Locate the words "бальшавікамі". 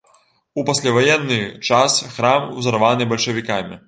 3.13-3.79